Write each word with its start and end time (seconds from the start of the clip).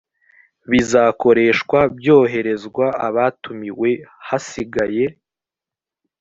bizakoreshwa 0.71 1.79
byohererezwa 1.97 2.85
abatumiwe 3.07 3.89
hasigaye 4.27 5.05